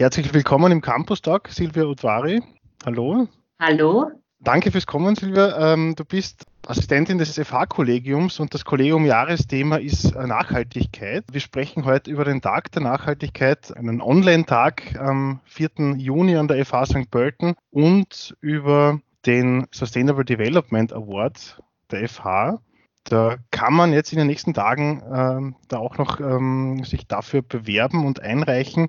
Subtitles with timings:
[0.00, 2.40] Herzlich willkommen im Campus Talk, Silvia Udvari.
[2.86, 3.28] Hallo.
[3.60, 4.10] Hallo.
[4.38, 5.74] Danke fürs Kommen, Silvia.
[5.74, 11.24] Ähm, du bist Assistentin des FH-Kollegiums und das Kollegium-Jahresthema ist Nachhaltigkeit.
[11.30, 15.96] Wir sprechen heute über den Tag der Nachhaltigkeit, einen Online-Tag am 4.
[15.98, 17.10] Juni an der FH St.
[17.10, 22.58] Pölten und über den Sustainable Development Award der FH.
[23.04, 27.42] Da kann man jetzt in den nächsten Tagen äh, da auch noch ähm, sich dafür
[27.42, 28.88] bewerben und einreichen.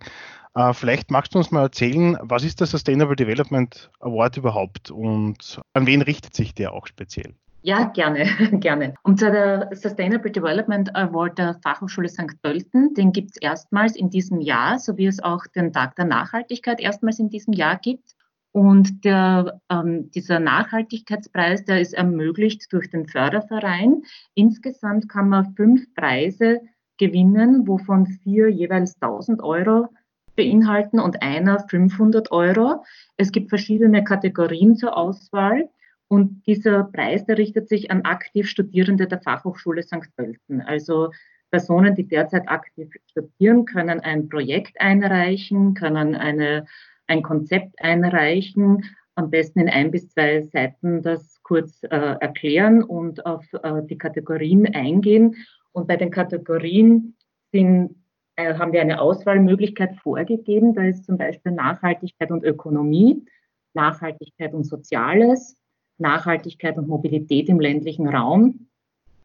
[0.54, 5.61] Äh, vielleicht magst du uns mal erzählen, was ist der Sustainable Development Award überhaupt und
[5.73, 7.33] an wen richtet sich der auch speziell?
[7.64, 8.25] Ja, gerne,
[8.59, 8.95] gerne.
[9.04, 12.42] Und zwar der Sustainable Development Award der Fachhochschule St.
[12.42, 16.06] Pölten, den gibt es erstmals in diesem Jahr, so wie es auch den Tag der
[16.06, 18.15] Nachhaltigkeit erstmals in diesem Jahr gibt.
[18.51, 24.01] Und der, ähm, dieser Nachhaltigkeitspreis, der ist ermöglicht durch den Förderverein.
[24.33, 26.59] Insgesamt kann man fünf Preise
[26.97, 29.87] gewinnen, wovon vier jeweils 1000 Euro
[30.36, 32.84] beinhalten und einer 500 Euro.
[33.17, 35.70] Es gibt verschiedene Kategorien zur Auswahl.
[36.08, 40.16] Und dieser Preis, der richtet sich an aktiv Studierende der Fachhochschule St.
[40.18, 40.62] Pölten.
[40.62, 41.12] Also
[41.52, 46.66] Personen, die derzeit aktiv studieren, können ein Projekt einreichen, können eine
[47.12, 48.86] ein Konzept einreichen,
[49.16, 53.98] am besten in ein bis zwei Seiten das kurz äh, erklären und auf äh, die
[53.98, 55.36] Kategorien eingehen.
[55.73, 57.16] Und bei den Kategorien
[57.52, 57.95] sind,
[58.36, 60.74] äh, haben wir eine Auswahlmöglichkeit vorgegeben.
[60.74, 63.26] Da ist zum Beispiel Nachhaltigkeit und Ökonomie,
[63.73, 65.58] Nachhaltigkeit und Soziales,
[65.98, 68.68] Nachhaltigkeit und Mobilität im ländlichen Raum,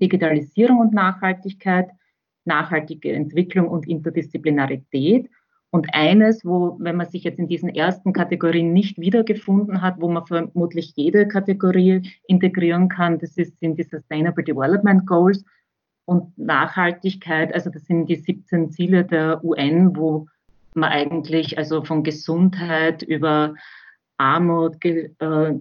[0.01, 1.91] Digitalisierung und Nachhaltigkeit,
[2.45, 5.29] nachhaltige Entwicklung und Interdisziplinarität
[5.71, 10.09] und eines, wo, wenn man sich jetzt in diesen ersten Kategorien nicht wiedergefunden hat, wo
[10.09, 15.45] man vermutlich jede Kategorie integrieren kann, das ist, sind die Sustainable Development Goals
[16.07, 17.53] und Nachhaltigkeit.
[17.53, 20.29] Also das sind die 17 Ziele der UN, wo
[20.75, 23.55] man eigentlich also von Gesundheit über
[24.17, 25.55] Armut, äh,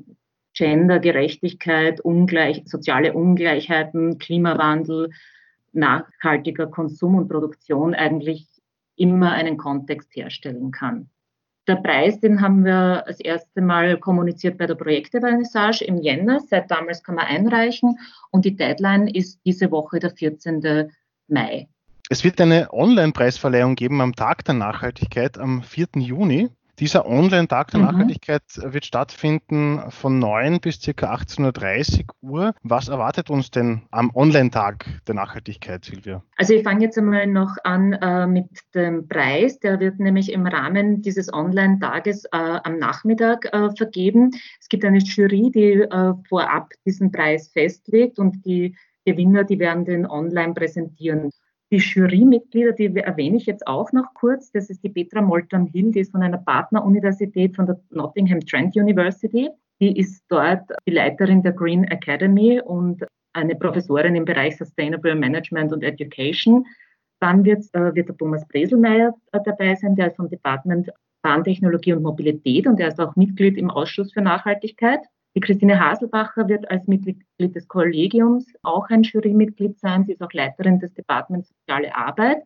[0.54, 5.10] Gendergerechtigkeit, Ungleich, soziale Ungleichheiten, Klimawandel,
[5.74, 8.48] nachhaltiger Konsum und Produktion eigentlich
[8.96, 11.10] immer einen Kontext herstellen kann.
[11.68, 16.40] Der Preis, den haben wir das erste Mal kommuniziert bei der Projektevernissage im Jänner.
[16.40, 17.98] Seit damals kann man einreichen
[18.30, 20.92] und die Deadline ist diese Woche der 14.
[21.28, 21.68] Mai.
[22.08, 25.88] Es wird eine Online-Preisverleihung geben am Tag der Nachhaltigkeit am 4.
[25.96, 26.50] Juni.
[26.80, 27.86] Dieser Online-Tag der mhm.
[27.86, 31.14] Nachhaltigkeit wird stattfinden von 9 bis ca.
[31.14, 32.54] 18.30 Uhr.
[32.64, 36.22] Was erwartet uns denn am Online-Tag der Nachhaltigkeit, Silvia?
[36.38, 39.60] Also ich fange jetzt einmal noch an äh, mit dem Preis.
[39.60, 44.32] Der wird nämlich im Rahmen dieses Online-Tages äh, am Nachmittag äh, vergeben.
[44.60, 48.76] Es gibt eine Jury, die äh, vorab diesen Preis festlegt und die
[49.06, 51.30] Gewinner, die werden den online präsentieren.
[51.72, 54.52] Die Jurymitglieder, die erwähne ich jetzt auch noch kurz.
[54.52, 59.50] Das ist die Petra Molton-Hill, die ist von einer Partneruniversität von der Nottingham Trent University.
[59.82, 65.74] Die ist dort die Leiterin der Green Academy und eine Professorin im Bereich Sustainable Management
[65.74, 66.66] und Education.
[67.20, 70.90] Dann wird, äh, wird der Thomas Breselmeier äh, dabei sein, der ist vom Department
[71.24, 75.00] Bahntechnologie und Mobilität und er ist auch Mitglied im Ausschuss für Nachhaltigkeit.
[75.36, 80.06] Die Christine Haselbacher wird als Mitglied des Kollegiums auch ein Jurymitglied sein.
[80.06, 82.44] Sie ist auch Leiterin des Departments Soziale Arbeit.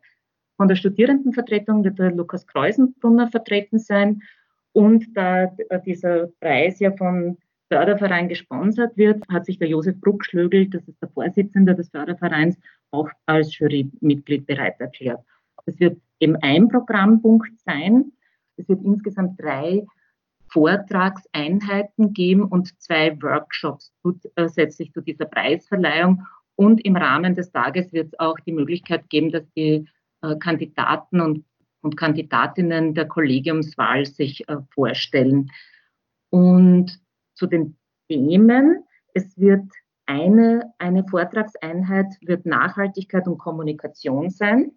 [0.58, 4.24] Von der Studierendenvertretung wird der Lukas Kreusenbrunner vertreten sein.
[4.72, 5.56] Und da
[5.86, 7.38] dieser Preis ja vom
[7.72, 12.58] Förderverein gesponsert wird, hat sich der Josef Bruckschlögel, das ist der Vorsitzende des Fördervereins,
[12.90, 15.24] auch als Jurymitglied bereit erklärt.
[15.68, 18.12] Es wird eben ein Programmpunkt sein.
[18.58, 19.86] Es wird insgesamt drei
[20.52, 23.94] Vortragseinheiten geben und zwei Workshops
[24.36, 26.26] zusätzlich zu dieser Preisverleihung.
[26.56, 29.88] Und im Rahmen des Tages wird es auch die Möglichkeit geben, dass die
[30.22, 31.46] äh, Kandidaten und,
[31.82, 35.52] und Kandidatinnen der Kollegiumswahl sich äh, vorstellen.
[36.30, 37.00] Und
[37.36, 37.78] zu den
[38.10, 38.84] Themen,
[39.14, 39.64] es wird
[40.06, 44.72] eine, eine Vortragseinheit wird Nachhaltigkeit und Kommunikation sein.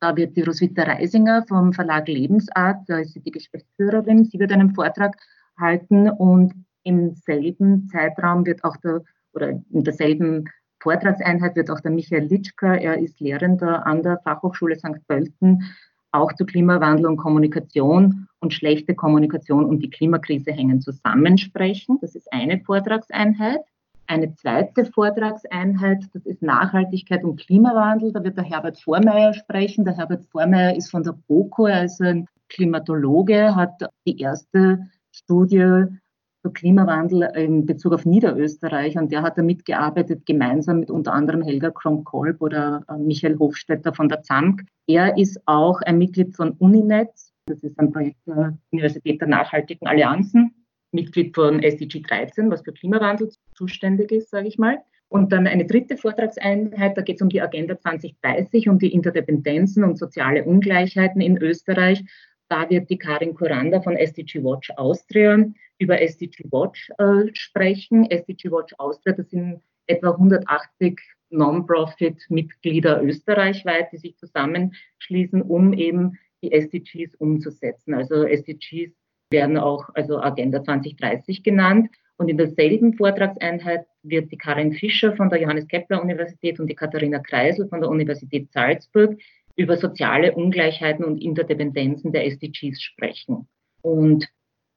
[0.00, 4.52] Da wird die Roswitha Reisinger vom Verlag Lebensart, da ist sie die Geschäftsführerin, sie wird
[4.52, 5.16] einen Vortrag
[5.58, 6.54] halten und
[6.84, 9.02] im selben Zeitraum wird auch der,
[9.32, 10.48] oder in derselben
[10.80, 15.04] Vortragseinheit wird auch der Michael Litschka, er ist Lehrender an der Fachhochschule St.
[15.08, 15.64] Pölten,
[16.12, 21.98] auch zu Klimawandel und Kommunikation und schlechte Kommunikation und die Klimakrise hängen zusammen sprechen.
[22.00, 23.60] Das ist eine Vortragseinheit.
[24.10, 28.10] Eine zweite Vortragseinheit, das ist Nachhaltigkeit und Klimawandel.
[28.10, 29.84] Da wird der Herbert Vormeier sprechen.
[29.84, 35.84] Der Herbert Vormeier ist von der BOKO, er ist ein Klimatologe, hat die erste Studie
[36.42, 41.42] zu Klimawandel in Bezug auf Niederösterreich und der hat da mitgearbeitet, gemeinsam mit unter anderem
[41.42, 44.62] Helga Kronk-Kolb oder äh, Michael Hofstetter von der ZAMK.
[44.86, 49.86] Er ist auch ein Mitglied von Uninetz Das ist ein Projekt der Universität der Nachhaltigen
[49.86, 50.54] Allianzen,
[50.92, 54.78] Mitglied von SDG 13, was für Klimawandel zuständig ist, sage ich mal.
[55.08, 59.84] Und dann eine dritte Vortragseinheit, da geht es um die Agenda 2030, um die Interdependenzen
[59.84, 62.04] und soziale Ungleichheiten in Österreich.
[62.48, 65.44] Da wird die Karin Kuranda von SDG Watch Austria
[65.78, 68.10] über SDG Watch äh, sprechen.
[68.10, 70.98] SDG Watch Austria, das sind etwa 180
[71.30, 77.94] Non-Profit-Mitglieder österreichweit, die sich zusammenschließen, um eben die SDGs umzusetzen.
[77.94, 78.92] Also SDGs
[79.30, 81.90] werden auch also Agenda 2030 genannt.
[82.16, 86.74] Und in derselben Vortragseinheit wird die Karin Fischer von der Johannes Kepler Universität und die
[86.74, 89.16] Katharina Kreisel von der Universität Salzburg
[89.54, 93.48] über soziale Ungleichheiten und Interdependenzen der SDGs sprechen.
[93.82, 94.26] Und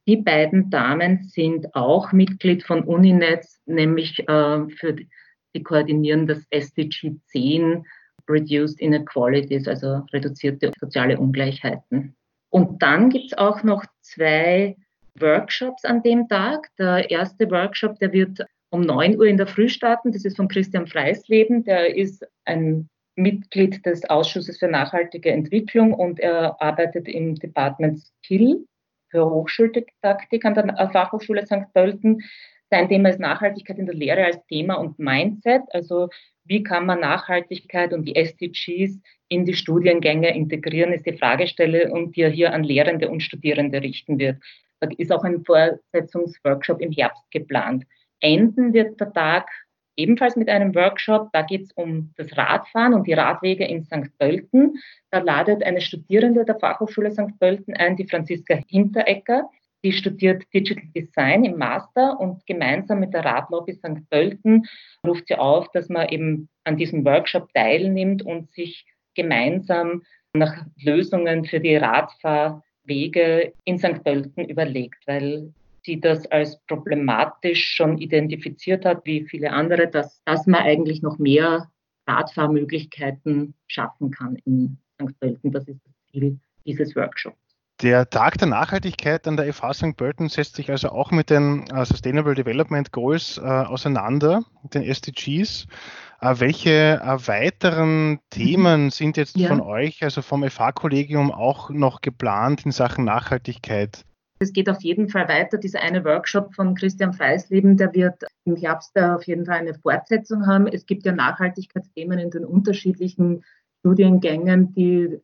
[0.08, 5.08] die beiden Damen sind auch Mitglied von Uninetz, nämlich äh, für die,
[5.56, 7.86] die koordinieren das SDG 10,
[8.28, 12.16] Reduced Inequalities, also reduzierte soziale Ungleichheiten.
[12.52, 14.78] Und dann gibt es auch noch zwei
[15.20, 16.70] Workshops an dem Tag.
[16.78, 20.12] Der erste Workshop, der wird um 9 Uhr in der Früh starten.
[20.12, 21.64] Das ist von Christian Freisleben.
[21.64, 28.66] Der ist ein Mitglied des Ausschusses für nachhaltige Entwicklung und er arbeitet im Department Skill
[29.10, 31.74] für Hochschultaktik an der Fachhochschule St.
[31.74, 32.22] Pölten.
[32.72, 35.64] Sein Thema ist Nachhaltigkeit in der Lehre als Thema und Mindset.
[35.72, 36.08] Also
[36.46, 38.98] wie kann man Nachhaltigkeit und die SDGs
[39.28, 43.82] in die Studiengänge integrieren, ist die Fragestelle und die er hier an Lehrende und Studierende
[43.82, 44.38] richten wird.
[44.80, 47.84] Da ist auch ein Vorsetzungsworkshop im Herbst geplant.
[48.22, 49.50] Enden wird der Tag
[49.98, 51.30] ebenfalls mit einem Workshop.
[51.34, 54.18] Da geht es um das Radfahren und die Radwege in St.
[54.18, 54.78] Pölten.
[55.10, 57.38] Da ladet eine Studierende der Fachhochschule St.
[57.38, 59.50] Pölten ein, die Franziska Hinterecker.
[59.84, 64.08] Die studiert Digital Design im Master und gemeinsam mit der Radlobby St.
[64.10, 64.68] Pölten
[65.06, 68.86] ruft sie auf, dass man eben an diesem Workshop teilnimmt und sich
[69.16, 74.04] gemeinsam nach Lösungen für die Radfahrwege in St.
[74.04, 75.52] Pölten überlegt, weil
[75.84, 81.18] sie das als problematisch schon identifiziert hat, wie viele andere, dass, dass man eigentlich noch
[81.18, 81.72] mehr
[82.08, 85.20] Radfahrmöglichkeiten schaffen kann in St.
[85.20, 85.52] Pölten.
[85.52, 87.51] Das ist das Ziel dieses Workshops.
[87.82, 89.98] Der Tag der Nachhaltigkeit an der FH St.
[89.98, 94.44] Pölten setzt sich also auch mit den uh, Sustainable Development Goals uh, auseinander,
[94.76, 95.66] den SDGs.
[96.22, 99.48] Uh, welche weiteren Themen sind jetzt ja.
[99.48, 104.06] von euch, also vom FH-Kollegium, auch noch geplant in Sachen Nachhaltigkeit?
[104.38, 105.58] Es geht auf jeden Fall weiter.
[105.58, 110.46] Dieser eine Workshop von Christian Freisleben, der wird im Herbst auf jeden Fall eine Fortsetzung
[110.46, 110.68] haben.
[110.68, 113.44] Es gibt ja Nachhaltigkeitsthemen in den unterschiedlichen
[113.80, 115.20] Studiengängen, die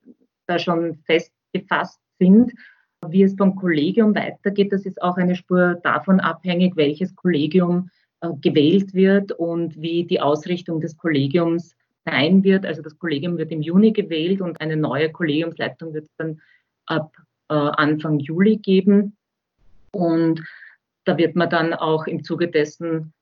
[0.48, 2.54] da schon festgefasst sind.
[3.08, 7.90] Wie es vom Kollegium weitergeht, das ist auch eine Spur davon abhängig, welches Kollegium
[8.22, 11.76] äh, gewählt wird und wie die Ausrichtung des Kollegiums
[12.06, 12.66] sein wird.
[12.66, 16.42] Also das Kollegium wird im Juni gewählt und eine neue Kollegiumsleitung wird dann
[16.86, 17.16] ab
[17.50, 19.16] äh, Anfang Juli geben.
[19.92, 20.44] Und
[21.06, 23.14] da wird man dann auch im Zuge dessen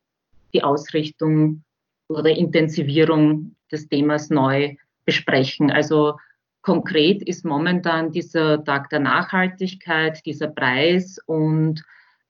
[0.54, 1.64] die Ausrichtung
[2.08, 4.76] oder Intensivierung des Themas neu
[5.06, 5.72] besprechen.
[5.72, 6.18] Also
[6.66, 11.84] konkret ist momentan dieser Tag der Nachhaltigkeit, dieser Preis und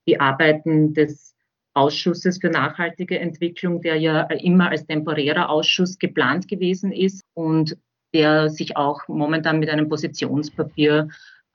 [0.07, 1.33] die Arbeiten des
[1.73, 7.77] Ausschusses für nachhaltige Entwicklung, der ja immer als temporärer Ausschuss geplant gewesen ist und
[8.13, 11.07] der sich auch momentan mit einem Positionspapier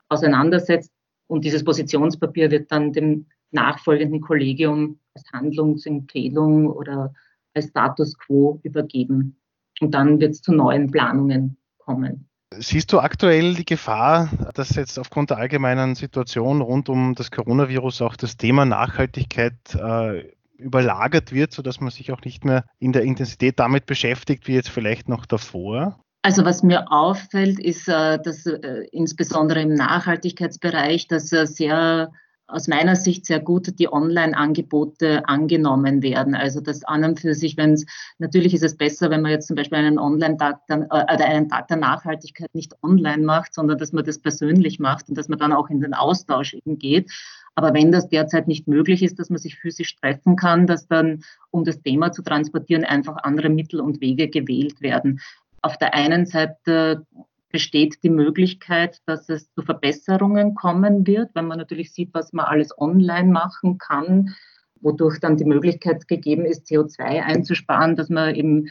[0.09, 0.91] auseinandersetzt.
[1.27, 7.13] Und dieses Positionspapier wird dann dem nachfolgenden Kollegium als Handlungsempfehlung oder
[7.53, 9.39] als Status quo übergeben.
[9.81, 12.30] Und dann wird es zu neuen Planungen kommen.
[12.59, 18.03] Siehst du aktuell die Gefahr, dass jetzt aufgrund der allgemeinen Situation rund um das Coronavirus
[18.03, 23.03] auch das Thema Nachhaltigkeit äh, überlagert wird, sodass man sich auch nicht mehr in der
[23.03, 26.01] Intensität damit beschäftigt, wie jetzt vielleicht noch davor?
[26.23, 32.13] Also was mir auffällt, ist, äh, dass äh, insbesondere im Nachhaltigkeitsbereich, dass äh, sehr
[32.51, 36.35] aus meiner Sicht sehr gut die Online-Angebote angenommen werden.
[36.35, 37.87] Also das an und für sich, wenn es
[38.19, 41.69] natürlich ist es besser, wenn man jetzt zum Beispiel einen Online-Tag äh, oder einen Tag
[41.69, 45.53] der Nachhaltigkeit nicht online macht, sondern dass man das persönlich macht und dass man dann
[45.53, 47.11] auch in den Austausch eben geht.
[47.55, 51.23] Aber wenn das derzeit nicht möglich ist, dass man sich physisch treffen kann, dass dann,
[51.51, 55.21] um das Thema zu transportieren, einfach andere Mittel und Wege gewählt werden.
[55.63, 57.07] Auf der einen Seite
[57.51, 62.47] besteht die Möglichkeit, dass es zu Verbesserungen kommen wird, wenn man natürlich sieht, was man
[62.47, 64.35] alles online machen kann,
[64.81, 68.71] wodurch dann die Möglichkeit gegeben ist, CO2 einzusparen, dass man eben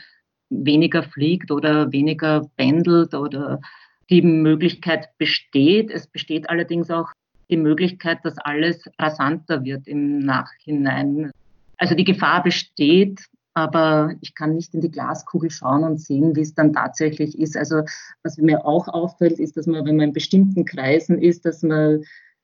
[0.50, 3.62] weniger fliegt oder weniger pendelt oder
[4.09, 5.91] die Möglichkeit besteht.
[5.91, 7.12] Es besteht allerdings auch
[7.50, 11.31] die Möglichkeit, dass alles rasanter wird im Nachhinein.
[11.77, 13.21] Also die Gefahr besteht,
[13.59, 17.57] aber ich kann nicht in die Glaskugel schauen und sehen, wie es dann tatsächlich ist.
[17.57, 17.83] Also
[18.23, 22.03] was mir auch auffällt, ist, dass man, wenn man in bestimmten Kreisen ist, dass man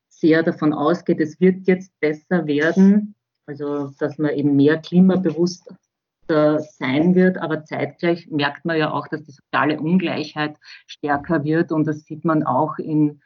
[0.10, 3.16] sehr davon ausgeht, es wird jetzt besser werden.
[3.48, 5.74] Also dass man eben mehr klimabewusst
[6.28, 10.58] sein wird, aber zeitgleich merkt man ja auch, dass die soziale Ungleichheit
[10.88, 13.22] stärker wird und das sieht man auch in,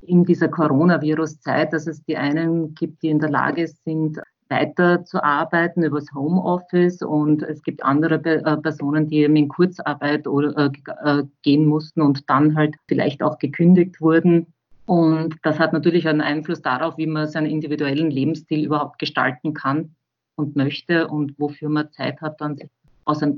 [0.00, 5.22] in dieser Coronavirus-Zeit, dass es die einen gibt, die in der Lage sind, weiter zu
[5.22, 10.70] arbeiten übers Homeoffice und es gibt andere äh, Personen, die eben in Kurzarbeit äh,
[11.04, 14.46] äh, gehen mussten und dann halt vielleicht auch gekündigt wurden.
[14.86, 19.94] Und das hat natürlich einen Einfluss darauf, wie man seinen individuellen Lebensstil überhaupt gestalten kann
[20.36, 22.58] und möchte und wofür man Zeit hat, dann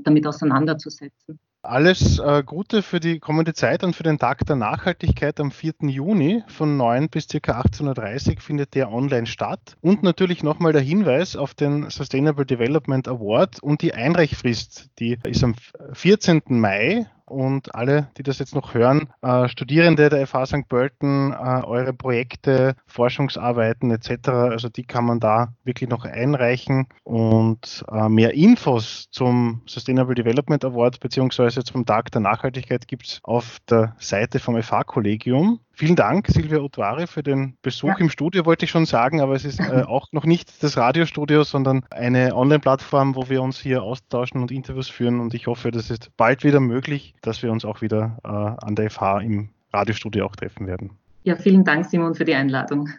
[0.03, 1.39] damit auseinanderzusetzen.
[1.63, 5.73] Alles äh, Gute für die kommende Zeit und für den Tag der Nachhaltigkeit am 4.
[5.81, 7.37] Juni von 9 bis ca.
[7.37, 9.75] 18.30 Uhr findet der online statt.
[9.81, 15.43] Und natürlich nochmal der Hinweis auf den Sustainable Development Award und die Einreichfrist, die ist
[15.43, 15.55] am
[15.93, 16.43] 14.
[16.47, 20.69] Mai und alle, die das jetzt noch hören, äh, Studierende der FH St.
[20.69, 27.85] Pölten, äh, eure Projekte, Forschungsarbeiten etc., also die kann man da wirklich noch einreichen und
[27.91, 33.57] äh, mehr Infos zum Sustainable Development Award beziehungsweise zum Tag der Nachhaltigkeit gibt es auf
[33.69, 35.59] der Seite vom FH-Kollegium.
[35.79, 37.97] Vielen Dank, Silvia Otware, für den Besuch ja.
[37.99, 41.43] im Studio, wollte ich schon sagen, aber es ist äh, auch noch nicht das Radiostudio,
[41.43, 45.19] sondern eine Online-Plattform, wo wir uns hier austauschen und Interviews führen.
[45.19, 48.73] Und ich hoffe, das ist bald wieder möglich, dass wir uns auch wieder äh, an
[48.73, 50.97] der FH im Radiostudio auch treffen werden.
[51.21, 52.89] Ja, vielen Dank, Simon, für die Einladung.